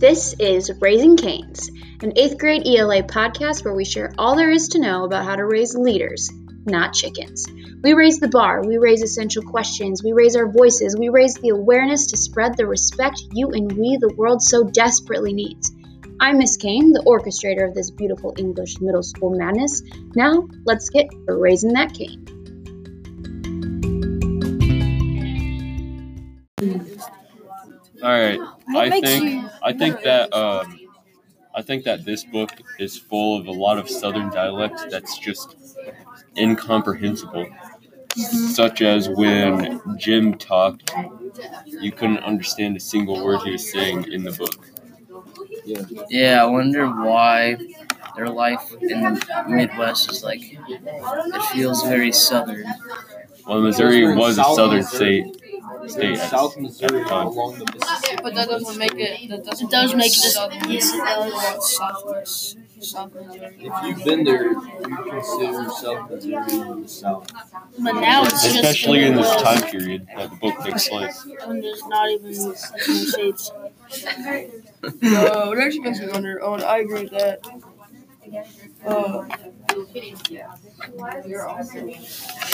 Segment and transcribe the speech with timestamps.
[0.00, 1.70] This is Raising Canes,
[2.02, 5.36] an eighth grade ELA podcast where we share all there is to know about how
[5.36, 6.30] to raise leaders,
[6.64, 7.46] not chickens.
[7.82, 11.50] We raise the bar, we raise essential questions, we raise our voices, we raise the
[11.50, 15.70] awareness to spread the respect you and we, the world, so desperately needs.
[16.18, 19.82] I'm Miss Kane, the orchestrator of this beautiful English middle school madness.
[20.14, 22.39] Now, let's get raising that cane.
[28.02, 28.38] All right.
[28.66, 30.80] What I think you- I think that um,
[31.54, 35.56] I think that this book is full of a lot of Southern dialects that's just
[36.36, 37.46] incomprehensible.
[38.16, 40.92] Such as when Jim talked,
[41.80, 44.66] you couldn't understand a single word he was saying in the book.
[46.08, 47.56] Yeah, I wonder why
[48.16, 50.40] their life in the Midwest is like.
[50.68, 52.64] It feels very southern.
[53.46, 55.39] Well, Missouri was a southern state.
[55.88, 58.20] State at, South Missouri the along the Mississippi.
[58.22, 59.28] But that doesn't make it.
[59.30, 60.70] That doesn't It does make it southern.
[60.70, 61.76] yes, it does.
[61.76, 62.56] Southwest.
[62.80, 63.56] South Missouri.
[63.60, 67.30] If you've been there, you consider South Missouri the South.
[67.78, 71.26] But now it's just Especially in this West, time period that the book takes place.
[71.46, 73.52] when there's not even southern states.
[75.02, 76.40] No, it actually makes me wonder.
[76.42, 77.46] Oh, and I agree with that.
[78.86, 79.26] Uh,